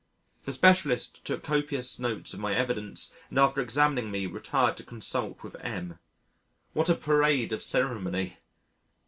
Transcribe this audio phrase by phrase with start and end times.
[0.45, 5.43] The specialist took copious notes of my evidence and after examining me retired to consult
[5.43, 5.99] with M.
[6.73, 8.37] What a parade of ceremony!